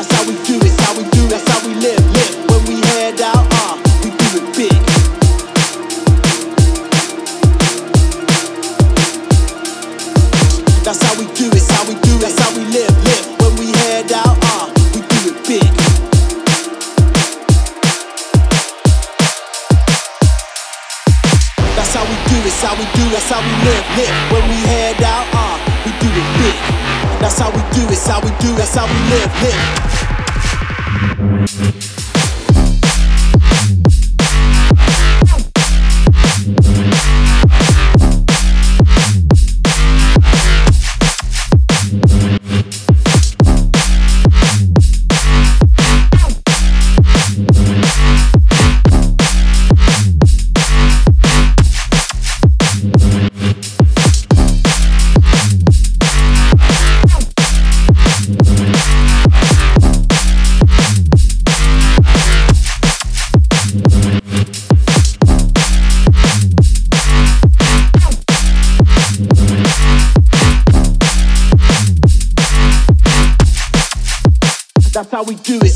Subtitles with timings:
[0.00, 2.32] That's how we do it, how we do it, that's how we live, live.
[2.48, 4.72] When we head out, ah, uh, we do it big.
[10.80, 13.26] That's how we do it, how we do it, that's how we live, live.
[13.44, 15.68] When we head out, ah, uh, we do it big.
[21.76, 24.16] That's how we do it, how we do, that's how we live, live.
[24.32, 26.49] When we head out, ah, uh, we do it big
[27.20, 29.32] that's how we do, it's how we do, that's how we live,
[31.42, 31.89] live.
[75.00, 75.72] That's how we do it.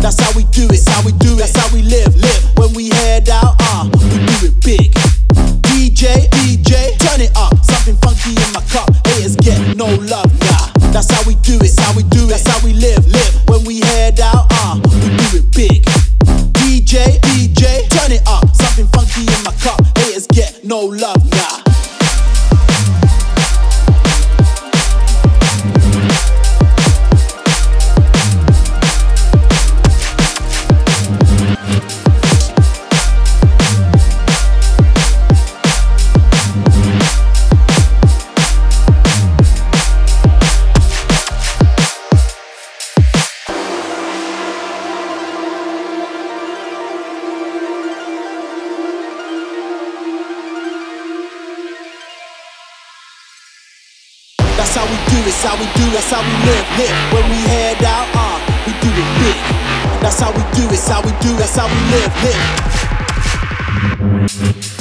[0.00, 0.80] That's how we do it.
[0.80, 1.44] That's how we do it.
[1.44, 2.16] That's how we live.
[2.16, 2.56] Live.
[2.56, 4.96] When we head out, ah, uh, we do it big.
[5.68, 7.52] DJ, DJ, turn it up.
[7.60, 8.88] Something funky in my cup.
[9.04, 10.72] Haters get no love, nah.
[10.88, 11.68] That's how we do it.
[11.68, 12.28] That's how we do it.
[12.32, 13.04] That's how we live.
[13.12, 13.44] Live.
[13.50, 15.84] When we head out, ah, uh, we do it big.
[16.56, 18.48] DJ, DJ, turn it up.
[18.56, 19.84] Something funky in my cup.
[19.98, 21.20] Haters get no love,
[54.82, 56.90] how we do that's how we do that's how we live, live.
[57.14, 59.38] When we head out, uh, we do it big.
[60.02, 62.12] That's how we do it, that's how we do that's how we live,
[64.58, 64.71] live.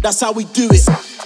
[0.00, 1.17] That's how we do it.